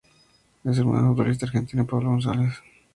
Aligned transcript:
Es 0.63 0.79
hermano 0.79 0.99
del 0.99 1.09
futbolista 1.11 1.45
argentino 1.45 1.85
Pablo 1.85 2.09
González. 2.09 2.55